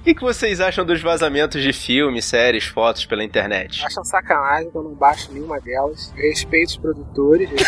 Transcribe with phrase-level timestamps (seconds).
[0.00, 3.84] O que, que vocês acham dos vazamentos de filmes, séries, fotos pela internet?
[3.84, 6.12] Acham sacanagem que eu não baixo nenhuma delas.
[6.16, 7.50] Respeito os produtores.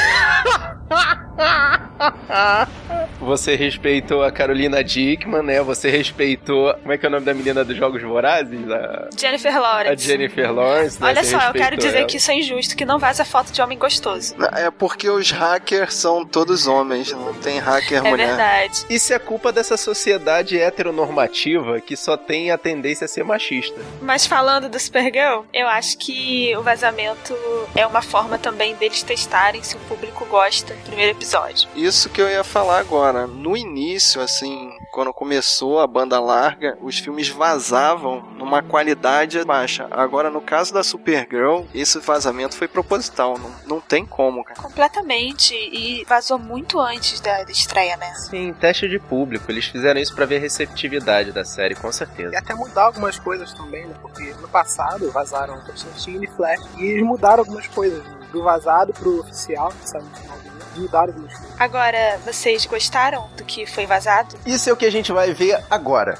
[3.20, 5.62] Você respeitou a Carolina Dickman, né?
[5.62, 6.72] Você respeitou.
[6.74, 8.58] Como é que é o nome da menina dos Jogos Vorazes?
[8.70, 9.92] A, Jennifer Lawrence.
[9.92, 11.00] a Jennifer Lawrence.
[11.00, 11.08] né?
[11.08, 12.06] Olha Você só, eu quero dizer ela.
[12.06, 14.34] que isso é injusto, que não vaza foto de homem gostoso.
[14.56, 18.26] É porque os hackers são todos homens, não tem hacker É mulher.
[18.28, 18.86] verdade.
[18.88, 23.78] Isso é culpa dessa sociedade heteronormativa que só tem a tendência a ser machista.
[24.00, 27.36] Mas falando do Supergirl, eu acho que o vazamento
[27.74, 31.68] é uma forma também deles testarem se o público gosta do primeiro episódio.
[31.76, 33.09] Isso que eu ia falar agora.
[33.26, 39.86] No início, assim, quando começou a banda larga, os filmes vazavam numa qualidade baixa.
[39.90, 43.38] Agora, no caso da Supergirl, esse vazamento foi proposital.
[43.38, 44.60] Não, não tem como, cara.
[44.60, 45.54] Completamente.
[45.54, 48.12] E vazou muito antes da da estreia, né?
[48.14, 49.50] Sim, teste de público.
[49.50, 52.36] Eles fizeram isso pra ver a receptividade da série, com E certeza.
[52.38, 53.94] até mudar algumas coisas também, né?
[54.02, 56.60] Porque no passado vazaram Constantine e Flash.
[56.76, 58.04] E eles mudaram algumas coisas.
[58.04, 58.16] Né?
[58.32, 60.38] Do vazado pro oficial, que no final
[60.74, 61.56] coisas.
[61.58, 64.36] Agora, vocês gostaram do que foi vazado?
[64.46, 66.18] Isso é o que a gente vai ver agora.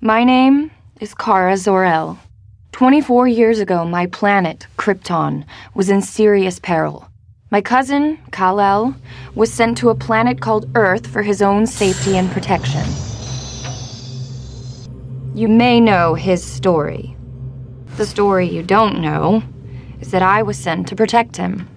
[0.00, 2.18] My name is Kara Zor-El.
[2.72, 7.06] 24 years ago, my planet, Krypton, was in serious peril.
[7.50, 8.96] My cousin, Kal-El,
[9.36, 12.84] was sent to a planet called Earth for his own safety and protection.
[15.36, 17.16] You may know his story.
[17.96, 19.42] The story you don't know
[20.00, 21.68] is that I was sent to protect him.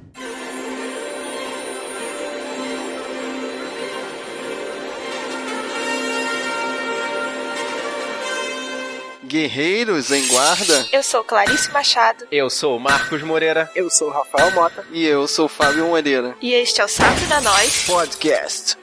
[9.27, 10.87] Guerreiros em guarda.
[10.91, 13.69] Eu sou Clarice Machado Eu sou Marcos Moreira.
[13.75, 14.85] Eu sou Rafael Mota.
[14.91, 16.33] E eu sou Fábio Moreira.
[16.41, 17.83] e este é o Sapo da Nós.
[17.85, 18.77] Podcast.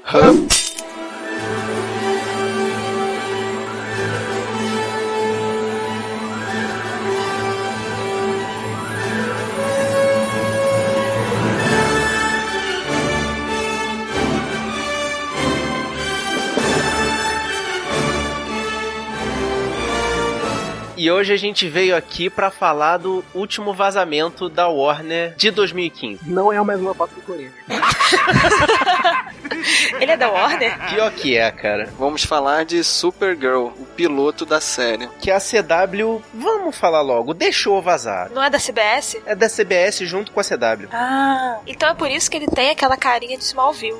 [21.04, 26.20] E hoje a gente veio aqui pra falar do último vazamento da Warner de 2015.
[26.24, 27.52] Não é mais uma foto do Corinthians.
[30.00, 30.78] Ele é da Warner?
[30.88, 31.92] Pior que é, cara.
[31.98, 35.08] Vamos falar de Supergirl, o piloto da série.
[35.20, 38.30] Que a CW, vamos falar logo, deixou vazar.
[38.30, 39.18] Não é da CBS?
[39.26, 40.88] É da CBS junto com a CW.
[40.90, 43.98] Ah, então é por isso que ele tem aquela carinha de Smallville.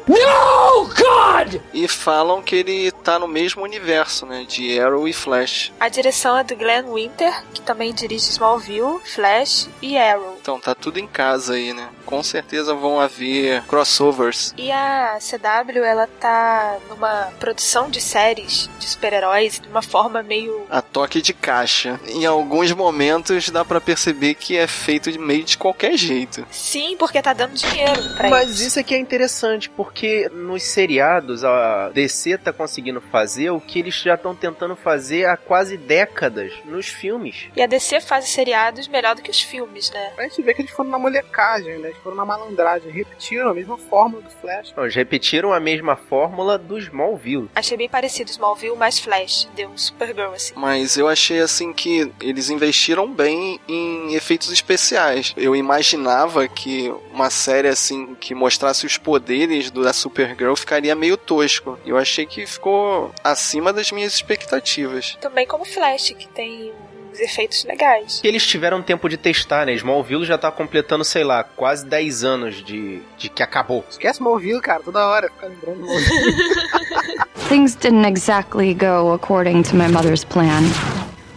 [1.72, 4.44] E falam que ele tá no mesmo universo, né?
[4.48, 5.72] De Arrow e Flash.
[5.78, 10.37] A direção é do Glenn Winter, que também dirige Smallville, Flash e Arrow.
[10.41, 11.88] Então tá tudo em casa aí, né?
[12.06, 14.55] Com certeza vão haver crossovers.
[14.56, 20.66] E a CW, ela tá numa produção de séries de super-heróis de uma forma meio.
[20.71, 21.99] A toque de caixa.
[22.06, 26.47] Em alguns momentos dá pra perceber que é feito de meio de qualquer jeito.
[26.50, 28.60] Sim, porque tá dando dinheiro pra Mas eles.
[28.60, 33.94] isso aqui é interessante, porque nos seriados a DC tá conseguindo fazer o que eles
[33.94, 37.49] já estão tentando fazer há quase décadas nos filmes.
[37.56, 40.12] E a DC faz os seriados melhor do que os filmes, né?
[40.19, 41.89] A gente vê que eles foram na molecagem, né?
[41.89, 42.91] Eles foram na malandragem.
[42.91, 44.72] Repetiram a mesma fórmula do Flash.
[44.72, 47.50] Bom, Eles repetiram a mesma fórmula do Smallville.
[47.55, 49.49] Achei bem parecido Smallville mais Flash.
[49.55, 50.53] Deu um Supergirl assim.
[50.56, 55.33] Mas eu achei assim que eles investiram bem em efeitos especiais.
[55.37, 61.16] Eu imaginava que uma série assim que mostrasse os poderes do- da Supergirl ficaria meio
[61.16, 61.78] tosco.
[61.87, 65.16] Eu achei que ficou acima das minhas expectativas.
[65.21, 66.72] Também como Flash, que tem
[67.14, 68.20] uns efeitos legais.
[68.20, 69.75] Que eles tiveram tempo de testar, né?
[69.75, 73.84] Smallville já tá completando, sei lá, quase 10 anos de, de que acabou.
[73.88, 75.30] Esquece Smallville, cara, toda hora.
[75.30, 77.24] Fica lembrando Smallville.
[77.48, 80.62] Things didn't exactly go according to my mother's plan.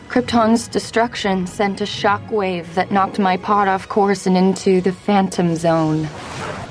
[0.09, 5.55] Krypton's destruction sent a shockwave that knocked my pod off course and into the Phantom
[5.55, 6.07] Zone,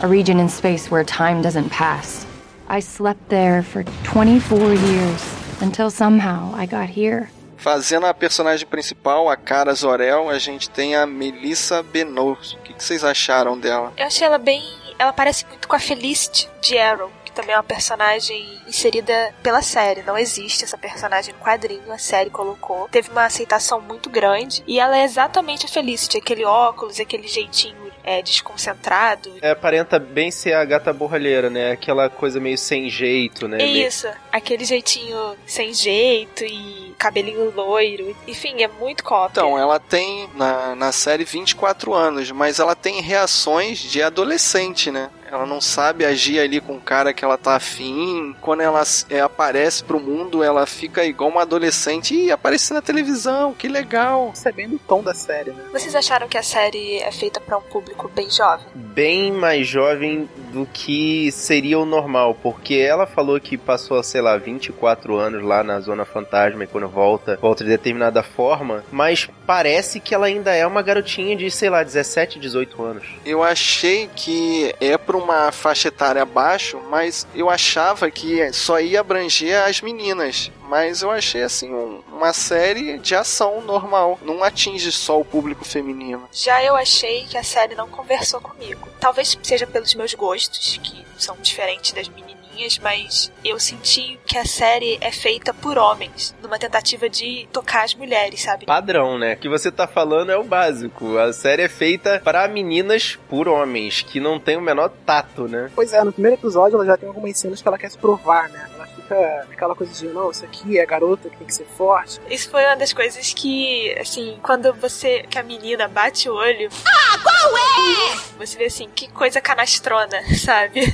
[0.00, 2.26] a region in space where time doesn't pass.
[2.68, 7.30] I slept there for 24 years until somehow I got here.
[7.66, 12.54] Fazendo a personagem principal, a Cara Zor-El, a gente tem a Melissa Benoist.
[12.54, 13.92] O que, vocês acharam dela?
[13.96, 14.62] Eu achei ela bem.
[14.96, 19.62] Ela parece muito com a Felicity de Arrow, que também é uma personagem inserida pela
[19.62, 20.04] série.
[20.04, 22.88] Não existe essa personagem no quadrinho, a série colocou.
[22.88, 24.62] Teve uma aceitação muito grande.
[24.64, 29.32] E ela é exatamente a Felicity, aquele óculos, aquele jeitinho é, desconcentrado.
[29.42, 31.72] É, aparenta bem ser a gata borralheira, né?
[31.72, 33.56] Aquela coisa meio sem jeito, né?
[33.58, 38.16] Meio- Isso, aquele jeitinho sem jeito e cabelinho loiro.
[38.26, 39.40] Enfim, é muito cópia.
[39.40, 45.10] Então, ela tem na, na série 24 anos, mas ela tem reações de adolescente, né?
[45.30, 48.34] Ela não sabe agir ali com o cara que ela tá afim.
[48.40, 52.14] Quando ela é, aparece pro mundo, ela fica igual uma adolescente.
[52.14, 54.32] Ih, apareci na televisão, que legal.
[54.34, 55.64] Isso é bem do tom da série, né?
[55.72, 58.66] Vocês acharam que a série é feita para um público bem jovem?
[58.74, 64.38] Bem mais jovem do que seria o normal, porque ela falou que passou, sei lá,
[64.38, 70.00] 24 anos lá na Zona Fantasma e quando volta, volta de determinada forma, mas parece
[70.00, 73.04] que ela ainda é uma garotinha de, sei lá, 17, 18 anos.
[73.24, 79.00] Eu achei que é pra uma faixa etária abaixo, mas eu achava que só ia
[79.00, 80.50] abranger as meninas.
[80.68, 85.64] Mas eu achei assim um, uma série de ação normal, não atinge só o público
[85.64, 86.28] feminino.
[86.32, 88.88] Já eu achei que a série não conversou comigo.
[89.00, 94.44] Talvez seja pelos meus gostos, que são diferentes das menininhas, mas eu senti que a
[94.44, 98.66] série é feita por homens, numa tentativa de tocar as mulheres, sabe?
[98.66, 99.34] Padrão, né?
[99.34, 101.18] O que você tá falando é o básico.
[101.18, 105.70] A série é feita para meninas por homens, que não tem o menor tato, né?
[105.74, 108.48] Pois é, no primeiro episódio ela já tem algumas cenas que ela quer se provar,
[108.48, 108.68] né?
[109.06, 112.20] Fica aquela coisa de, não, isso aqui é a garota que tem que ser forte.
[112.28, 116.68] Isso foi uma das coisas que, assim, quando você, que a menina bate o olho.
[116.84, 118.16] Ah, qual é?
[118.38, 120.92] Você vê assim, que coisa canastrona, sabe?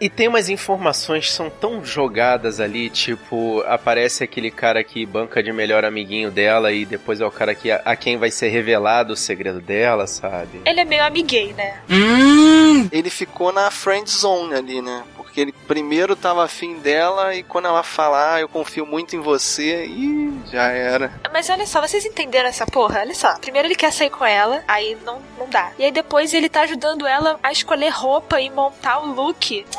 [0.00, 5.42] E tem umas informações que são tão jogadas ali, tipo, aparece aquele cara que banca
[5.42, 9.12] de melhor amiguinho dela e depois é o cara que, a quem vai ser revelado
[9.14, 10.60] o segredo dela, sabe?
[10.66, 11.80] Ele é meio amiguei, né?
[11.88, 12.88] Hum.
[12.92, 15.04] Ele ficou na friend zone ali, né?
[15.34, 19.18] Porque ele primeiro tava afim dela e quando ela falar, ah, eu confio muito em
[19.18, 21.12] você, e já era.
[21.32, 23.00] Mas olha só, vocês entenderam essa porra?
[23.00, 23.36] Olha só.
[23.40, 25.72] Primeiro ele quer sair com ela, aí não, não dá.
[25.76, 29.66] E aí depois ele tá ajudando ela a escolher roupa e montar o look.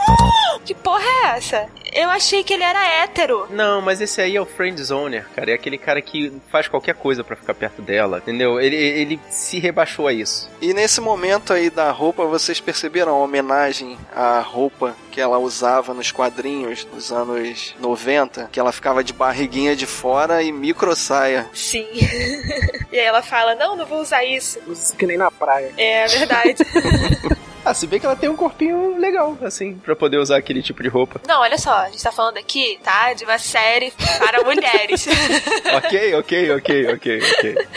[0.65, 1.69] Que porra é essa?
[1.95, 3.47] Eu achei que ele era hétero.
[3.49, 5.51] Não, mas esse aí é o friend zoner, cara.
[5.51, 8.59] É aquele cara que faz qualquer coisa para ficar perto dela, entendeu?
[8.59, 10.49] Ele, ele se rebaixou a isso.
[10.61, 15.93] E nesse momento aí da roupa, vocês perceberam a homenagem à roupa que ela usava
[15.93, 21.49] nos quadrinhos dos anos 90, que ela ficava de barriguinha de fora e micro saia.
[21.53, 21.87] Sim.
[22.91, 24.59] e aí ela fala: Não, não vou usar isso.
[24.67, 25.71] Usa isso que nem na praia.
[25.77, 26.57] É verdade.
[27.65, 30.83] Ah, se bem que ela tem um corpinho legal, assim, pra poder usar aquele tipo
[30.83, 31.19] de roupa.
[31.27, 33.13] Não, olha só, a gente tá falando aqui, tá?
[33.13, 35.07] De uma série para mulheres.
[35.75, 37.67] ok, ok, ok, ok, ok.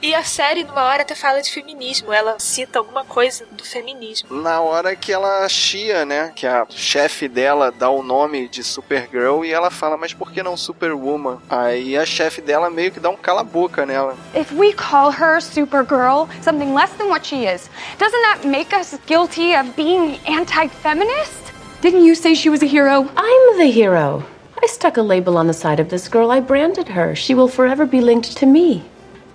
[0.00, 2.10] E a série, numa hora, até fala de feminismo.
[2.10, 4.34] Ela cita alguma coisa do feminismo.
[4.42, 6.32] Na hora que ela chia, né?
[6.34, 10.42] Que a chefe dela dá o nome de Supergirl e ela fala, mas por que
[10.42, 11.38] não Superwoman?
[11.50, 14.16] Aí a chefe dela meio que dá um cala-boca nela.
[14.34, 17.68] If we call her Supergirl something less than what she is,
[17.98, 21.52] doesn't that make us guilty of being anti feminist?
[21.80, 23.10] Didn't you say she was a hero?
[23.16, 24.24] I'm the hero.
[24.62, 26.30] I stuck a label on the side of this girl.
[26.30, 27.16] I branded her.
[27.16, 28.84] She will forever be linked to me.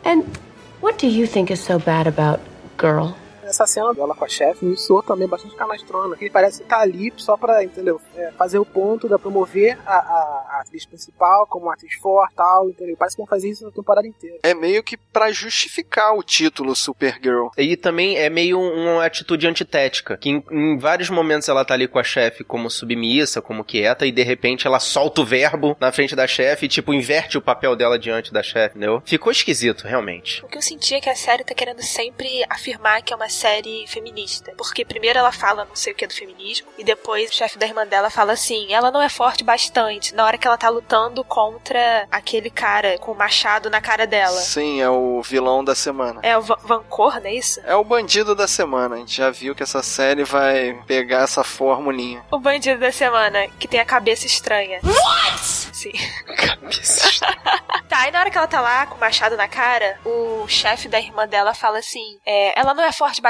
[0.05, 0.37] And
[0.79, 2.39] what do you think is so bad about
[2.77, 3.17] girl?
[3.49, 6.15] Essa cena dela com a chefe me soou também bastante canastrona.
[6.19, 7.99] Ele parece estar tá ali só pra, entendeu?
[8.15, 12.35] É, fazer o ponto da promover a, a, a, atriz principal como uma atriz forte
[12.35, 12.95] tal, entendeu?
[12.97, 14.37] Parece que vão fazer isso na temporada inteira.
[14.43, 17.47] É meio que para justificar o título Supergirl.
[17.57, 21.87] E também é meio uma atitude antitética, que em, em vários momentos ela tá ali
[21.87, 25.91] com a chefe como submissa, como quieta, e de repente ela solta o verbo na
[25.91, 29.01] frente da chefe e, tipo, inverte o papel dela diante da chefe, entendeu?
[29.05, 30.43] Ficou esquisito, realmente.
[30.45, 33.29] O que eu senti é que a série tá querendo sempre afirmar que é uma
[33.39, 34.53] série feminista.
[34.57, 37.65] Porque primeiro ela fala não sei o que do feminismo, e depois o chefe da
[37.65, 40.13] irmã dela fala assim: ela não é forte bastante.
[40.13, 44.39] Na hora que ela tá lutando contra aquele cara com o machado na cara dela.
[44.39, 46.19] Sim, é o vilão da semana.
[46.23, 47.61] É o Vancor, não é isso?
[47.63, 48.95] É o bandido da semana.
[48.95, 52.23] A gente já viu que essa série vai pegar essa formulinha.
[52.31, 54.79] O bandido da semana, que tem a cabeça estranha.
[54.83, 55.39] What?
[55.73, 55.91] Sim.
[56.35, 57.39] Cabeça estranha.
[57.87, 60.87] tá, e na hora que ela tá lá com o machado na cara, o chefe
[60.87, 63.28] da irmã dela fala assim: é, ela não é forte bastante.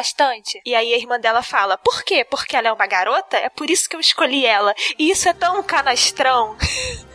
[0.66, 2.24] E aí a irmã dela fala: Por quê?
[2.24, 3.38] Porque ela é uma garota?
[3.38, 4.74] É por isso que eu escolhi ela.
[4.98, 6.58] E isso é tão canastrão.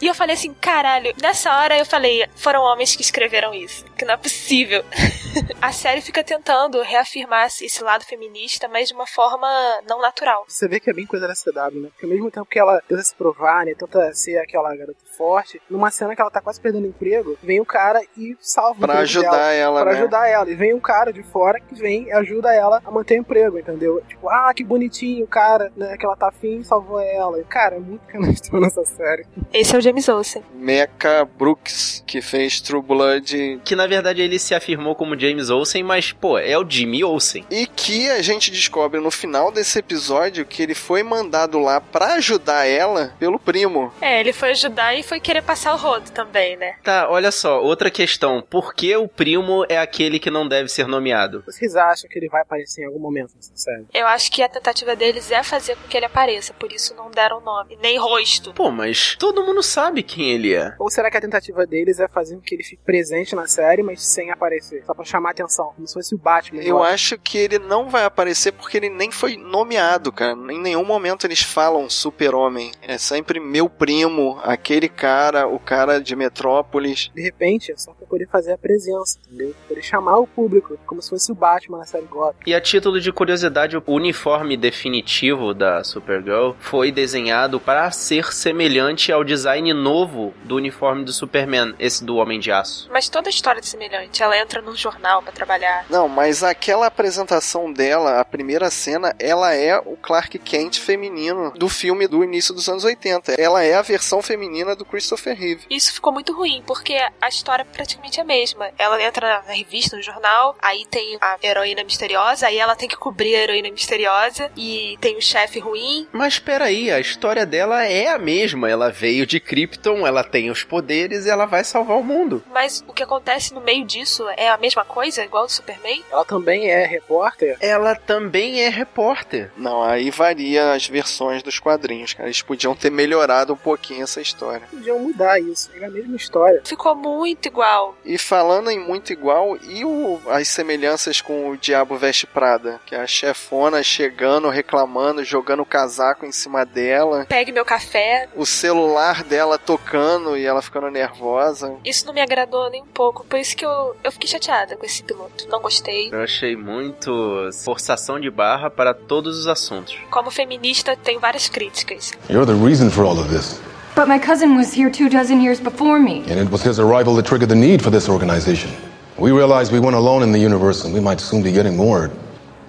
[0.00, 4.04] E eu falei assim, caralho, nessa hora eu falei, foram homens que escreveram isso, que
[4.04, 4.82] não é possível.
[5.60, 9.46] a série fica tentando reafirmar esse lado feminista, mas de uma forma
[9.88, 10.44] não natural.
[10.48, 11.88] Você vê que é bem coisa da CW, né?
[11.90, 15.60] Porque ao mesmo tempo que ela tenta se provar, né, tenta ser aquela garota forte,
[15.68, 19.30] numa cena que ela tá quase perdendo emprego, vem o cara e salva pra ajudar
[19.30, 19.98] dela, ela, Pra né?
[19.98, 20.50] ajudar ela.
[20.50, 23.58] E vem um cara de fora que vem e ajuda ela a manter o emprego,
[23.58, 24.02] entendeu?
[24.08, 27.38] Tipo, ah, que bonitinho o cara, né, que ela tá afim, salvou ela.
[27.38, 29.26] E, cara, é muito canastrão nessa série.
[29.52, 30.42] Esse é o James Olsen.
[30.54, 33.60] Mecha Brooks, que fez True Blood.
[33.64, 37.44] Que na verdade ele se afirmou como James Olsen, mas, pô, é o Jimmy Olsen.
[37.50, 42.14] E que a gente descobre no final desse episódio que ele foi mandado lá pra
[42.14, 43.92] ajudar ela pelo primo.
[44.00, 46.76] É, ele foi ajudar e foi querer passar o rodo também, né?
[46.82, 48.42] Tá, olha só, outra questão.
[48.48, 51.42] Por que o primo é aquele que não deve ser nomeado?
[51.46, 53.86] Vocês acham que ele vai aparecer em algum momento nessa série?
[53.92, 57.10] Eu acho que a tentativa deles é fazer com que ele apareça, por isso não
[57.10, 58.52] deram nome, nem rosto.
[58.52, 60.74] Pô, mas todo mundo sabe quem ele é.
[60.78, 63.82] Ou será que a tentativa deles é fazer com que ele fique presente na série,
[63.82, 64.82] mas sem aparecer?
[64.86, 66.62] Só pra chamar atenção, como se fosse o Batman.
[66.62, 66.84] Eu igual.
[66.84, 70.32] acho que ele não vai aparecer porque ele nem foi nomeado, cara.
[70.32, 72.72] Em nenhum momento eles falam super-homem.
[72.80, 77.10] É sempre meu primo, aquele cara, o cara de Metrópolis.
[77.14, 79.50] De repente, é só pra poder fazer a presença, entendeu?
[79.50, 82.40] Pra poder chamar o público, como se fosse o Batman na série Gotham.
[82.46, 89.09] E a título de curiosidade, o uniforme definitivo da Supergirl foi desenhado para ser semelhante
[89.12, 92.88] ao design novo do uniforme do Superman, esse do Homem de Aço.
[92.92, 94.22] Mas toda a história é semelhante.
[94.22, 95.86] Ela entra num jornal pra trabalhar.
[95.88, 101.68] Não, mas aquela apresentação dela, a primeira cena, ela é o Clark Kent feminino do
[101.68, 103.32] filme do início dos anos 80.
[103.32, 105.66] Ela é a versão feminina do Christopher Reeve.
[105.70, 108.70] Isso ficou muito ruim, porque a história praticamente é a mesma.
[108.78, 112.96] Ela entra na revista, no jornal, aí tem a heroína misteriosa, aí ela tem que
[112.96, 116.08] cobrir a heroína misteriosa, e tem o chefe ruim.
[116.12, 118.68] Mas peraí, a história dela é a mesma.
[118.68, 122.42] Ela veio de Krypton, ela tem os poderes e ela vai salvar o mundo.
[122.52, 126.04] Mas o que acontece no meio disso é a mesma coisa, igual do Superman?
[126.12, 127.56] Ela também é repórter.
[127.60, 129.50] Ela também é repórter.
[129.56, 132.28] Não, aí varia as versões dos quadrinhos, cara.
[132.28, 134.66] Eles podiam ter melhorado um pouquinho essa história.
[134.70, 136.60] Podiam mudar isso, é a mesma história.
[136.64, 137.96] Ficou muito igual.
[138.04, 142.78] E falando em muito igual, e o- as semelhanças com o Diabo Veste Prada?
[142.84, 148.28] Que é a chefona chegando, reclamando, jogando o casaco em cima dela, Pegue meu café.
[148.36, 148.89] o celular
[149.28, 151.76] dela tocando e ela ficando nervosa.
[151.84, 154.84] Isso não me agradou nem um pouco, por isso que eu, eu fiquei chateada com
[154.84, 155.46] esse piloto.
[155.48, 156.08] Não gostei.
[156.12, 159.96] Eu achei muito forçação de barra para todos os assuntos.
[160.10, 162.12] Como feminista, tenho várias críticas.
[162.28, 163.60] You're the reason for all of this.
[163.94, 166.22] But my cousin was here two dozen years before me.
[166.30, 168.70] And it was his arrival that triggered the need for this organization.
[169.18, 172.10] We realized we weren't alone in the universe and we might soon be getting more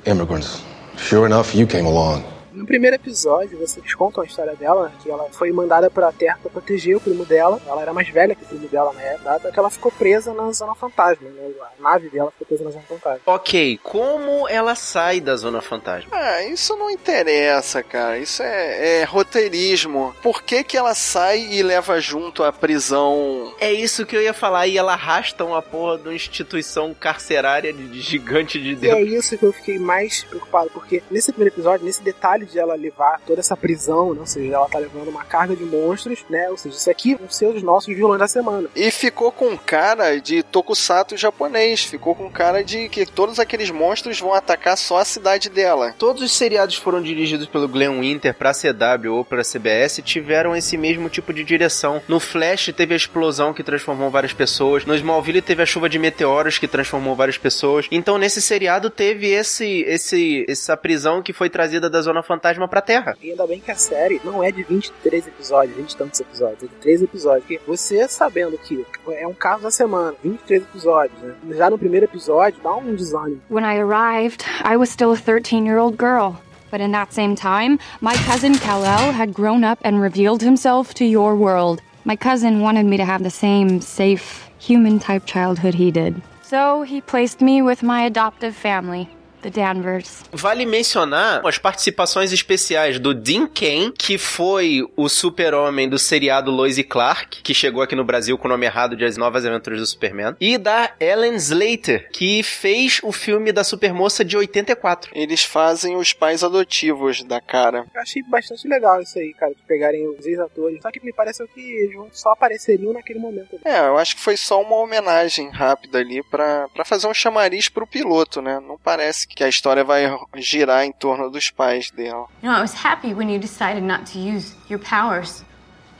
[0.05, 0.61] immigrants.
[0.97, 2.23] Sure enough, you came along.
[2.53, 6.37] No primeiro episódio, vocês contam a história dela, né, que ela foi mandada pra Terra
[6.41, 7.61] pra proteger o primo dela.
[7.65, 10.51] Ela era mais velha que o primo dela na época, que ela ficou presa na
[10.51, 11.49] Zona Fantasma, né?
[11.79, 13.21] A nave dela ficou presa na Zona Fantasma.
[13.25, 16.09] Ok, como ela sai da Zona Fantasma?
[16.11, 18.17] Ah, isso não interessa, cara.
[18.19, 20.13] Isso é, é roteirismo.
[20.21, 23.53] Por que, que ela sai e leva junto a prisão?
[23.59, 27.71] É isso que eu ia falar, e ela arrasta uma porra de uma instituição carcerária
[27.73, 29.05] de de gigante de E é dentro.
[29.15, 33.19] isso que eu fiquei mais preocupado, porque nesse primeiro episódio, nesse detalhe de ela levar
[33.25, 34.19] toda essa prisão, né?
[34.19, 36.49] ou seja, ela tá levando uma carga de monstros, né?
[36.49, 38.69] Ou seja, isso aqui vão ser os nossos vilões da semana.
[38.75, 41.83] E ficou com cara de tokusatsu japonês.
[41.83, 45.93] Ficou com cara de que todos aqueles monstros vão atacar só a cidade dela.
[45.97, 50.55] Todos os seriados que foram dirigidos pelo Glenn Winter pra CW ou pra CBS tiveram
[50.55, 52.01] esse mesmo tipo de direção.
[52.07, 54.85] No Flash teve a explosão que transformou várias pessoas.
[54.85, 57.87] No Smallville teve a chuva de meteoros que transformou várias pessoas.
[57.91, 62.79] Então nesse seriado teve esse, esse, essa prisão que foi trazida da Zona Fantasma pra
[62.79, 63.17] Terra.
[63.21, 66.63] E ainda bem que a série não é de 23 episódios, 20 e tantos episódios,
[66.63, 67.43] é de 3 episódios.
[67.45, 71.35] Porque você sabendo que é um caso da semana, 23 episódios, né?
[71.57, 73.41] Já no primeiro episódio, dá um desânimo.
[73.49, 76.35] When I arrived, I was still a 13 year old girl.
[76.71, 81.03] But in that same time, my cousin Kal-El had grown up and revealed himself to
[81.03, 81.81] your world.
[82.05, 86.21] My cousin wanted me to have the same safe, human type childhood he did.
[86.43, 89.09] So he placed me with my adoptive family,
[89.41, 90.23] the Danvers.
[90.31, 96.77] Vale mencionar as participações especiais do Dean Cain, que foi o super-homem do seriado Lois
[96.77, 99.79] e Clark, que chegou aqui no Brasil com o nome errado de As Novas Aventuras
[99.79, 105.11] do Superman, e da Ellen Slater, que fez o filme da Supermoça de 84.
[105.13, 107.85] Eles fazem os pais adotivos da cara.
[107.93, 110.81] Eu achei bastante legal isso aí, cara, de pegarem os ex-atores.
[110.81, 113.59] Só que me pareceu que eles só apareceriam naquele momento.
[113.65, 117.69] É, eu acho que foi só uma homenagem rápida ali pra, pra fazer um chamariz
[117.69, 118.59] pro piloto, né?
[118.59, 122.27] Não parece que a história vai girar em torno dos pais dela.
[122.41, 125.43] Know, I was happy when you decided not to use your powers.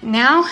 [0.02, 0.46] Now,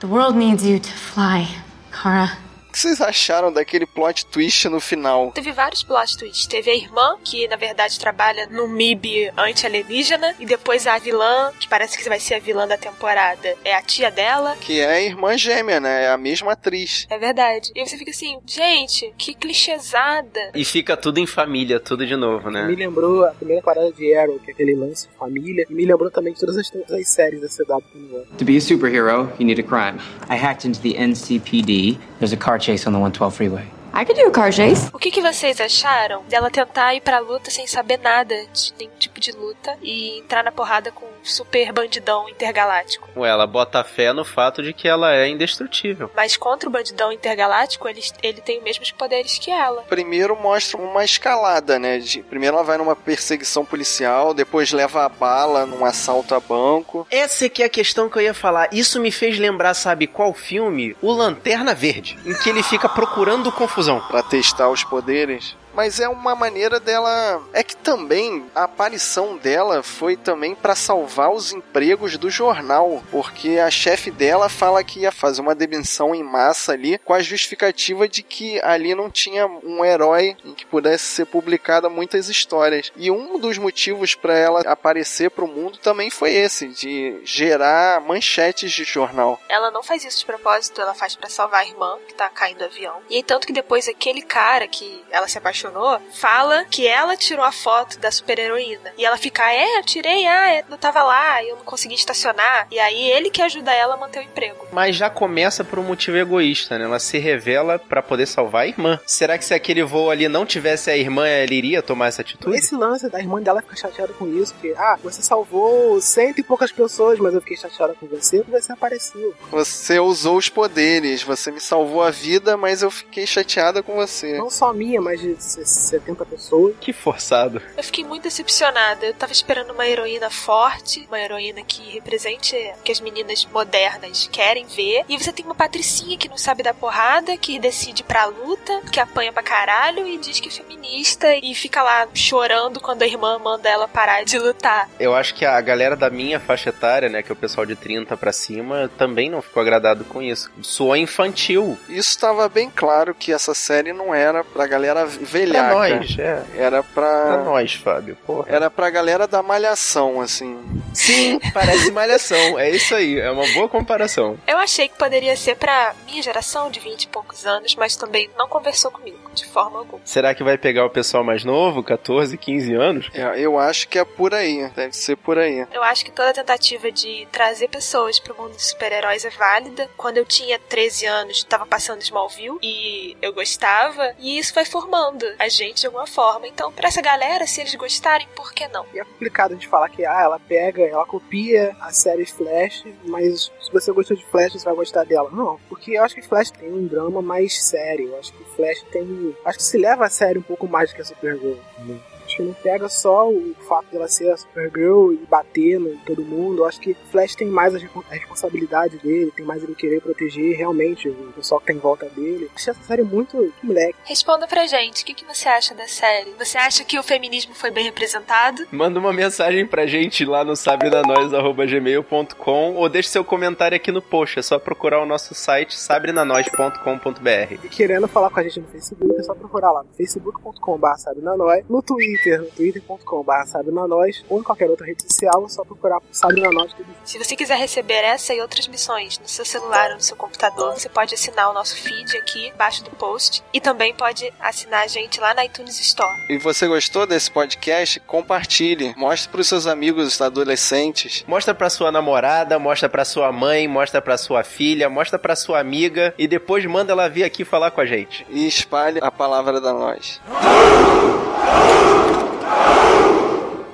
[0.00, 1.48] the world needs you to fly,
[1.90, 2.45] Kara.
[2.76, 5.32] O que vocês acharam daquele plot twist no final?
[5.32, 6.46] Teve vários plot twists.
[6.46, 11.66] Teve a irmã, que na verdade trabalha no MIB anti-alienígena, e depois a vilã, que
[11.66, 14.54] parece que vai ser a vilã da temporada, é a tia dela.
[14.60, 16.04] Que é a irmã gêmea, né?
[16.04, 17.06] É a mesma atriz.
[17.08, 17.72] É verdade.
[17.74, 20.50] E você fica assim, gente, que clichêsada.
[20.54, 22.66] E fica tudo em família, tudo de novo, Me né?
[22.76, 25.64] lembrou a primeira parada de Arrow, que é aquele lance de família.
[25.70, 28.36] E me lembrou também de todas as, todas as séries da CW.
[28.36, 29.98] To be a superhero, you need a crime.
[30.28, 31.98] I hacked into the NCPD.
[32.18, 33.64] There's a car chase on the 112 freeway.
[33.96, 34.90] I could do a car chase.
[34.92, 38.92] O que, que vocês acharam dela tentar ir pra luta sem saber nada de nenhum
[38.98, 43.08] tipo de luta e entrar na porrada com um super bandidão intergaláctico?
[43.16, 46.10] Ué, ela bota fé no fato de que ela é indestrutível.
[46.14, 49.80] Mas contra o bandidão intergaláctico, ele, ele tem os mesmos poderes que ela.
[49.88, 51.98] Primeiro mostra uma escalada, né?
[51.98, 57.06] De, primeiro ela vai numa perseguição policial, depois leva a bala num assalto a banco.
[57.10, 58.68] Essa é que é a questão que eu ia falar.
[58.72, 60.94] Isso me fez lembrar, sabe qual filme?
[61.00, 63.85] O Lanterna Verde, em que ele fica procurando confusão.
[64.08, 67.46] Pra testar os poderes mas é uma maneira dela.
[67.52, 73.58] É que também a aparição dela foi também para salvar os empregos do jornal, porque
[73.58, 78.08] a chefe dela fala que ia fazer uma demissão em massa ali com a justificativa
[78.08, 82.90] de que ali não tinha um herói em que pudesse ser publicada muitas histórias.
[82.96, 88.00] E um dos motivos para ela aparecer para o mundo também foi esse, de gerar
[88.00, 89.38] manchetes de jornal.
[89.48, 92.58] Ela não faz isso de propósito, ela faz para salvar a irmã que tá caindo
[92.58, 93.02] do avião.
[93.10, 97.16] E aí, tanto que depois aquele cara que ela se apaixonou apaixonou, fala que ela
[97.16, 98.92] tirou a foto da super-heroína.
[98.96, 102.66] E ela fica, é, eu tirei, ah, eu tava lá, eu não consegui estacionar.
[102.70, 104.66] E aí ele que ajuda ela a manter o emprego.
[104.72, 106.84] Mas já começa por um motivo egoísta, né?
[106.84, 109.00] Ela se revela para poder salvar a irmã.
[109.06, 112.56] Será que se aquele voo ali não tivesse a irmã, ela iria tomar essa atitude?
[112.56, 116.42] Esse lance da irmã dela ficar chateada com isso, que, ah, você salvou cento e
[116.42, 119.34] poucas pessoas, mas eu fiquei chateada com você porque você apareceu.
[119.50, 124.38] Você usou os poderes, você me salvou a vida, mas eu fiquei chateada com você.
[124.38, 126.74] Não só minha, mas de 70 pessoas.
[126.80, 127.60] Que forçado.
[127.76, 129.06] Eu fiquei muito decepcionada.
[129.06, 134.28] Eu tava esperando uma heroína forte, uma heroína que represente o que as meninas modernas
[134.30, 135.04] querem ver.
[135.08, 139.00] E você tem uma patricinha que não sabe dar porrada, que decide pra luta, que
[139.00, 143.38] apanha pra caralho e diz que é feminista e fica lá chorando quando a irmã
[143.38, 144.88] manda ela parar de lutar.
[144.98, 147.76] Eu acho que a galera da minha faixa etária, né, que é o pessoal de
[147.76, 150.50] 30 para cima, também não ficou agradado com isso.
[150.62, 151.78] Soou infantil.
[151.88, 155.06] Isso estava bem claro que essa série não era pra galera
[155.46, 155.74] velhaca.
[155.74, 156.42] Pra nós, é.
[156.56, 157.24] Era pra...
[157.26, 158.46] Pra nós, Fábio, porra.
[158.48, 160.58] Era pra galera da malhação, assim.
[160.92, 162.58] Sim, parece malhação.
[162.58, 164.38] É isso aí, é uma boa comparação.
[164.46, 168.30] Eu achei que poderia ser pra minha geração de 20 e poucos anos, mas também
[168.36, 170.00] não conversou comigo, de forma alguma.
[170.04, 173.10] Será que vai pegar o pessoal mais novo, 14, 15 anos?
[173.12, 175.66] É, eu acho que é por aí, deve ser por aí.
[175.72, 179.88] Eu acho que toda tentativa de trazer pessoas pro mundo dos super-heróis é válida.
[179.96, 185.26] Quando eu tinha 13 anos, tava passando Smallville e eu gostava, e isso vai formando
[185.38, 186.46] a gente de alguma forma.
[186.46, 188.86] Então, pra essa galera, se eles gostarem, por que não?
[188.92, 192.84] E é complicado a gente falar que ah, ela pega, ela copia a série Flash,
[193.04, 195.30] mas se você gostou de Flash, você vai gostar dela.
[195.30, 198.08] Não, porque eu acho que Flash tem um drama mais sério.
[198.08, 199.36] Eu acho que Flash tem.
[199.44, 201.56] Acho que se leva a sério um pouco mais do que a Supergirl.
[201.78, 201.98] Né?
[202.26, 206.22] Acho que não pega só o fato dela ser a Supergirl e bater em todo
[206.22, 206.62] mundo.
[206.62, 207.78] Eu acho que Flash tem mais a
[208.10, 212.50] responsabilidade dele, tem mais ele querer proteger realmente o pessoal que tá em volta dele.
[212.54, 213.94] Achei essa série muito moleque.
[214.04, 216.34] Responda pra gente, o que, que você acha da série?
[216.38, 218.66] Você acha que o feminismo foi bem representado?
[218.72, 224.40] Manda uma mensagem pra gente lá no sabrenanois.gmail.com ou deixe seu comentário aqui no post.
[224.40, 227.64] É só procurar o nosso site sabrenanois.com.br.
[227.64, 231.62] E querendo falar com a gente no Facebook, é só procurar lá no facebook.com.br sabrenanois,
[231.68, 236.00] no Twitter Twitter, no twitter.com.br sabrenanois ou em qualquer outra rede social, é só procurar
[236.00, 239.96] por Sabrenanois tudo Se você quiser receber essa e outras missões no seu celular ou
[239.96, 243.94] no seu computador, você pode assinar o nosso feed aqui embaixo do post e também
[243.94, 246.14] pode assinar a gente lá na iTunes Store.
[246.28, 248.00] E você gostou desse podcast?
[248.00, 251.24] Compartilhe, mostre para os seus amigos adolescentes.
[251.26, 255.60] Mostra para sua namorada, mostra para sua mãe, mostra para sua filha, mostra para sua
[255.60, 258.26] amiga e depois manda ela vir aqui falar com a gente.
[258.30, 260.20] E espalhe a palavra da nós.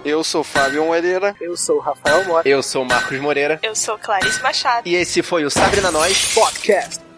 [0.04, 1.36] Eu sou Fábio Moreira.
[1.40, 2.48] Eu sou Rafael Mota.
[2.48, 3.60] Eu sou Marcos Moreira.
[3.62, 4.88] Eu sou Clarice Machado.
[4.88, 7.11] E esse foi o Sabrina Nós Podcast.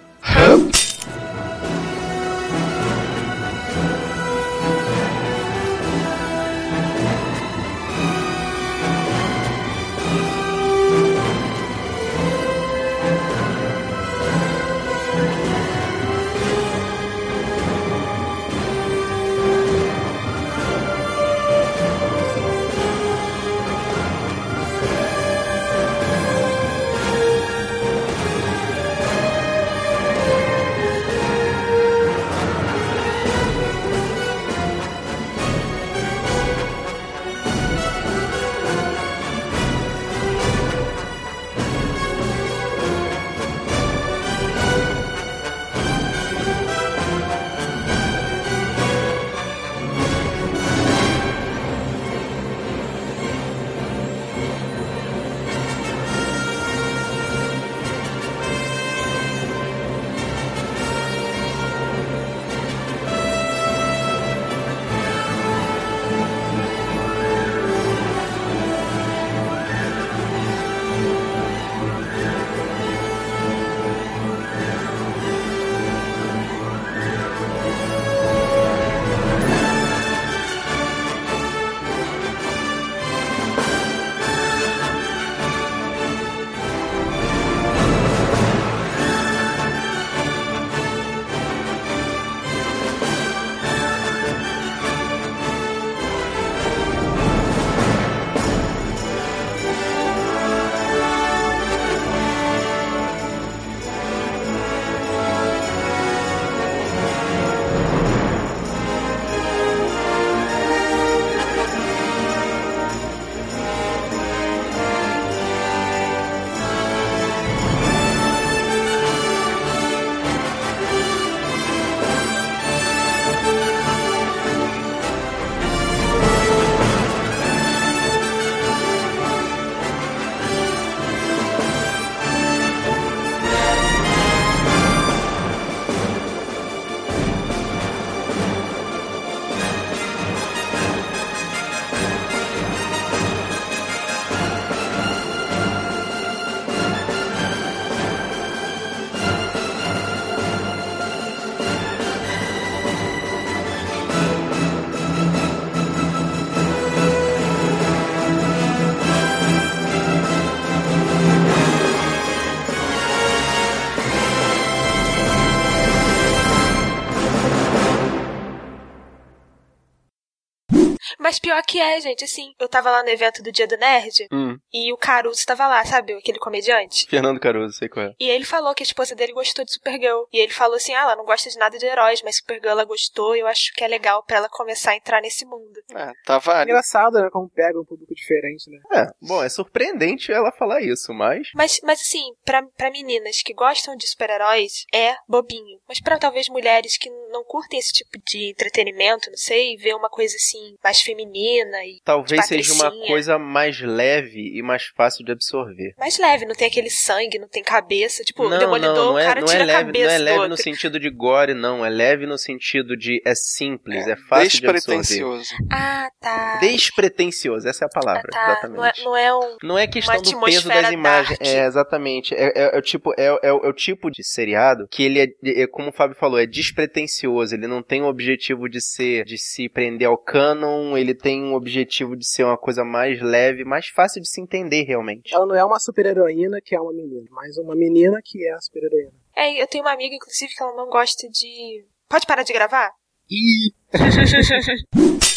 [171.25, 174.29] Mas pior que é, gente, assim, eu tava lá no evento do Dia do Nerd
[174.31, 176.13] Hum, e o Caruso tava lá, sabe?
[176.13, 177.07] Aquele comediante.
[177.09, 178.13] Fernando Caruso, sei qual é.
[178.21, 180.25] E ele falou que a esposa dele gostou de Supergirl.
[180.31, 182.85] E ele falou assim: ah, ela não gosta de nada de heróis, mas Supergirl ela
[182.85, 185.81] gostou e eu acho que é legal pra ela começar a entrar nesse mundo.
[185.95, 186.73] É, tá válido.
[186.73, 187.31] Engraçado, né?
[187.33, 188.79] Como pega um público diferente, né?
[188.93, 191.49] É, bom, é surpreendente ela falar isso, mas.
[191.55, 195.81] Mas, mas assim, pra, pra meninas que gostam de super-heróis, é bobinho.
[195.89, 200.11] Mas pra talvez mulheres que não curtem esse tipo de entretenimento, não sei, ver uma
[200.11, 202.01] coisa assim, mais feminina e.
[202.05, 205.95] Talvez seja uma coisa mais leve e mais fácil de absorver.
[205.99, 208.23] Mais leve, não tem aquele sangue, não tem cabeça.
[208.23, 210.07] Tipo, não, o demolidor, não, não o é, cara não tira é leve, a cabeça
[210.07, 211.85] não é leve no sentido de gore, não.
[211.85, 215.01] É leve no sentido de é simples, é, fácil de absorver.
[215.01, 215.55] Despretensioso.
[215.71, 216.59] Ah, tá.
[216.61, 218.69] Despretensioso, essa é a Ah, palavra, tá.
[218.69, 219.05] Não é, exatamente.
[219.05, 219.57] não é um.
[219.63, 221.39] Não é questão uma do peso das imagens.
[221.41, 222.35] É, exatamente.
[222.35, 225.21] É, é- é o tipo, é, é o- é o tipo de seriado que ele
[225.21, 227.55] é, é, como o Fábio falou, é despretensioso.
[227.55, 230.97] Ele não tem o objetivo de ser, de se prender ao canon.
[231.05, 234.85] Ele tem um objetivo de ser uma coisa mais leve, mais fácil de se entender
[234.85, 235.35] realmente.
[235.35, 238.59] Ela não é uma super-heroína que é uma menina, mas uma menina que é a
[238.59, 239.13] super-heroína.
[239.37, 241.85] É, eu tenho uma amiga, inclusive, que ela não gosta de.
[242.09, 242.91] Pode parar de gravar?
[243.31, 243.75] Ih!